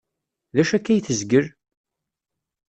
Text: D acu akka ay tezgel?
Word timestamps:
D 0.53 0.57
acu 0.61 0.73
akka 0.77 0.91
ay 0.91 0.99
tezgel? 1.05 1.47